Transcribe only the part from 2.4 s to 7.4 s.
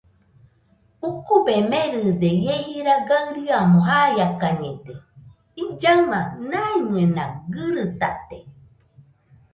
ie jira gaɨriamo jaiakañede; illaɨma maimɨena